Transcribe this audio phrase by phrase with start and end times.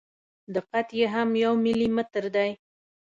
[0.55, 2.51] دقت یې هم یو ملي متر دی.